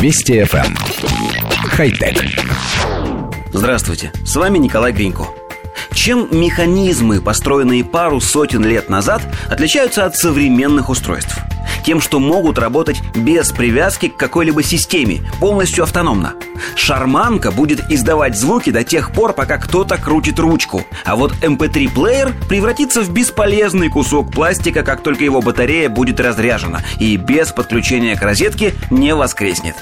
Вести 0.00 0.38
FM. 0.38 0.64
Эм. 0.64 0.76
Хай-тек. 1.70 2.24
Здравствуйте, 3.52 4.12
с 4.24 4.36
вами 4.36 4.58
Николай 4.58 4.92
Гринько. 4.92 5.26
Чем 5.92 6.28
механизмы, 6.30 7.20
построенные 7.20 7.82
пару 7.82 8.20
сотен 8.20 8.64
лет 8.64 8.88
назад, 8.88 9.22
отличаются 9.50 10.04
от 10.04 10.16
современных 10.16 10.88
устройств? 10.88 11.38
Тем, 11.88 12.02
что 12.02 12.18
могут 12.20 12.58
работать 12.58 13.00
без 13.14 13.50
привязки 13.50 14.08
к 14.08 14.16
какой-либо 14.18 14.62
системе, 14.62 15.22
полностью 15.40 15.84
автономно– 15.84 16.34
Шарманка 16.74 17.50
будет 17.50 17.90
издавать 17.90 18.36
звуки 18.36 18.70
до 18.70 18.84
тех 18.84 19.12
пор, 19.12 19.32
пока 19.32 19.58
кто-то 19.58 19.96
крутит 19.96 20.38
ручку. 20.38 20.82
А 21.04 21.16
вот 21.16 21.32
MP3-плеер 21.42 22.28
эм 22.28 22.48
превратится 22.48 23.02
в 23.02 23.10
бесполезный 23.10 23.88
кусок 23.88 24.32
пластика, 24.32 24.82
как 24.82 25.02
только 25.02 25.24
его 25.24 25.40
батарея 25.40 25.88
будет 25.88 26.20
разряжена 26.20 26.80
и 26.98 27.16
без 27.16 27.52
подключения 27.52 28.16
к 28.16 28.22
розетке 28.22 28.74
не 28.90 29.14
воскреснет. 29.14 29.76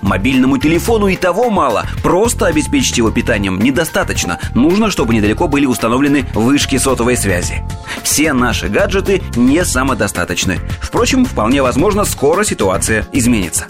Мобильному 0.00 0.58
телефону 0.58 1.08
и 1.08 1.16
того 1.16 1.50
мало. 1.50 1.86
Просто 2.02 2.46
обеспечить 2.46 2.98
его 2.98 3.10
питанием 3.10 3.58
недостаточно. 3.58 4.38
Нужно, 4.54 4.90
чтобы 4.90 5.14
недалеко 5.14 5.48
были 5.48 5.66
установлены 5.66 6.26
вышки 6.34 6.78
сотовой 6.78 7.16
связи. 7.16 7.62
Все 8.02 8.32
наши 8.32 8.68
гаджеты 8.68 9.22
не 9.36 9.64
самодостаточны. 9.64 10.58
Впрочем, 10.80 11.24
вполне 11.24 11.62
возможно, 11.62 12.04
скоро 12.04 12.44
ситуация 12.44 13.06
изменится. 13.12 13.66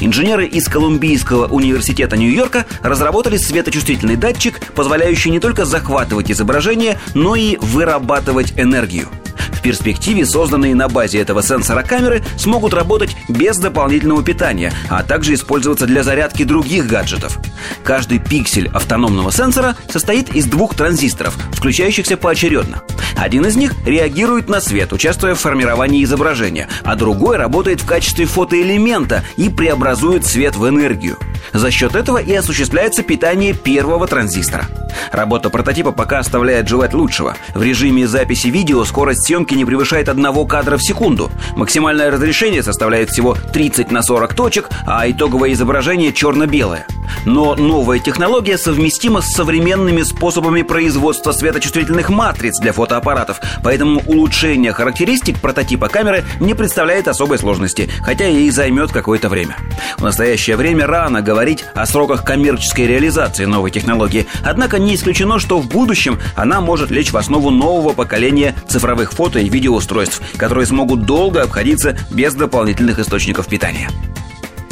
Инженеры 0.00 0.46
из 0.46 0.68
Колумбийского 0.68 1.46
университета 1.46 2.16
Нью-Йорка 2.16 2.66
разработали 2.82 3.36
светочувствительный 3.36 4.16
датчик, 4.16 4.60
позволяющий 4.74 5.30
не 5.30 5.40
только 5.40 5.64
захватывать 5.64 6.30
изображение, 6.30 6.98
но 7.14 7.34
и 7.34 7.56
вырабатывать 7.56 8.52
энергию. 8.56 9.08
В 9.52 9.62
перспективе 9.62 10.26
созданные 10.26 10.74
на 10.74 10.88
базе 10.88 11.18
этого 11.18 11.42
сенсора 11.42 11.82
камеры 11.82 12.22
смогут 12.38 12.74
работать 12.74 13.16
без 13.28 13.56
дополнительного 13.58 14.22
питания, 14.22 14.72
а 14.88 15.02
также 15.02 15.34
использоваться 15.34 15.86
для 15.86 16.02
зарядки 16.02 16.44
других 16.44 16.86
гаджетов. 16.86 17.38
Каждый 17.82 18.18
пиксель 18.18 18.68
автономного 18.68 19.32
сенсора 19.32 19.74
состоит 19.90 20.34
из 20.36 20.44
двух 20.46 20.74
транзисторов, 20.74 21.36
включающихся 21.52 22.16
поочередно. 22.16 22.82
Один 23.16 23.46
из 23.46 23.56
них 23.56 23.74
реагирует 23.84 24.48
на 24.48 24.60
свет, 24.60 24.92
участвуя 24.92 25.34
в 25.34 25.40
формировании 25.40 26.04
изображения, 26.04 26.68
а 26.84 26.96
другой 26.96 27.36
работает 27.36 27.80
в 27.80 27.86
качестве 27.86 28.26
фотоэлемента 28.26 29.24
и 29.36 29.48
преобразует 29.48 30.26
свет 30.26 30.56
в 30.56 30.68
энергию. 30.68 31.16
За 31.52 31.70
счет 31.70 31.94
этого 31.94 32.18
и 32.18 32.32
осуществляется 32.34 33.02
питание 33.02 33.54
первого 33.54 34.06
транзистора. 34.06 34.66
Работа 35.12 35.50
прототипа 35.50 35.92
пока 35.92 36.18
оставляет 36.18 36.68
желать 36.68 36.94
лучшего. 36.94 37.36
В 37.54 37.62
режиме 37.62 38.06
записи 38.06 38.48
видео 38.48 38.84
скорость 38.84 39.26
съемки 39.26 39.54
не 39.54 39.64
превышает 39.64 40.08
одного 40.08 40.44
кадра 40.46 40.76
в 40.76 40.82
секунду. 40.82 41.30
Максимальное 41.54 42.10
разрешение 42.10 42.62
составляет 42.62 43.10
всего 43.10 43.34
30 43.34 43.90
на 43.90 44.02
40 44.02 44.34
точек, 44.34 44.68
а 44.86 45.08
итоговое 45.08 45.52
изображение 45.52 46.12
черно-белое. 46.12 46.86
Но 47.24 47.54
новая 47.54 47.98
технология 47.98 48.58
совместима 48.58 49.20
с 49.20 49.32
современными 49.32 50.02
способами 50.02 50.62
производства 50.62 51.32
светочувствительных 51.32 52.10
матриц 52.10 52.58
для 52.58 52.72
фотоаппаратов, 52.72 53.40
поэтому 53.62 54.02
улучшение 54.06 54.72
характеристик 54.72 55.40
прототипа 55.40 55.88
камеры 55.88 56.24
не 56.40 56.54
представляет 56.54 57.08
особой 57.08 57.38
сложности, 57.38 57.88
хотя 58.02 58.28
и 58.28 58.50
займет 58.50 58.92
какое-то 58.92 59.28
время. 59.28 59.56
В 59.98 60.02
настоящее 60.02 60.56
время 60.56 60.86
рано 60.86 61.22
говорить 61.22 61.64
о 61.74 61.86
сроках 61.86 62.24
коммерческой 62.24 62.86
реализации 62.86 63.44
новой 63.44 63.70
технологии, 63.70 64.26
однако 64.42 64.78
не 64.78 64.94
исключено, 64.94 65.38
что 65.38 65.58
в 65.58 65.68
будущем 65.68 66.18
она 66.34 66.60
может 66.60 66.90
лечь 66.90 67.12
в 67.12 67.16
основу 67.16 67.50
нового 67.50 67.92
поколения 67.92 68.54
цифровых 68.68 69.12
фото 69.12 69.38
и 69.38 69.48
видеоустройств, 69.48 70.20
которые 70.36 70.66
смогут 70.66 71.02
долго 71.02 71.42
обходиться 71.42 71.96
без 72.10 72.34
дополнительных 72.34 72.98
источников 72.98 73.46
питания. 73.46 73.90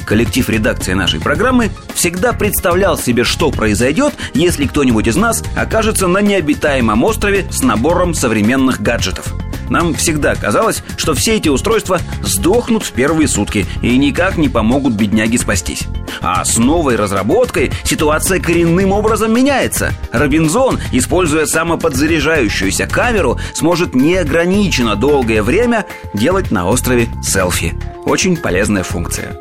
Коллектив 0.04 0.48
редакции 0.48 0.92
нашей 0.92 1.20
программы 1.20 1.70
всегда 1.94 2.32
представлял 2.32 2.98
себе, 2.98 3.24
что 3.24 3.50
произойдет, 3.50 4.14
если 4.34 4.66
кто-нибудь 4.66 5.06
из 5.06 5.16
нас 5.16 5.42
окажется 5.56 6.06
на 6.06 6.18
необитаемом 6.18 7.04
острове 7.04 7.46
с 7.50 7.62
набором 7.62 8.14
современных 8.14 8.80
гаджетов. 8.80 9.34
Нам 9.70 9.94
всегда 9.94 10.34
казалось, 10.34 10.82
что 10.96 11.14
все 11.14 11.36
эти 11.36 11.48
устройства 11.48 11.98
сдохнут 12.22 12.84
в 12.84 12.92
первые 12.92 13.28
сутки 13.28 13.66
и 13.82 13.96
никак 13.96 14.36
не 14.36 14.48
помогут 14.48 14.94
бедняге 14.94 15.38
спастись. 15.38 15.84
А 16.20 16.44
с 16.44 16.58
новой 16.58 16.96
разработкой 16.96 17.72
ситуация 17.84 18.40
коренным 18.40 18.92
образом 18.92 19.32
меняется. 19.32 19.92
Робинзон, 20.12 20.78
используя 20.92 21.46
самоподзаряжающуюся 21.46 22.86
камеру, 22.86 23.38
сможет 23.54 23.94
неограниченно 23.94 24.96
долгое 24.96 25.42
время 25.42 25.86
делать 26.12 26.50
на 26.50 26.68
острове 26.68 27.08
селфи. 27.22 27.74
Очень 28.04 28.36
полезная 28.36 28.82
функция. 28.82 29.40